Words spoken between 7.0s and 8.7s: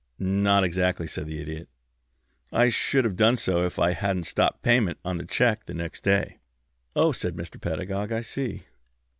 said Mr. Pedagog, "I see!"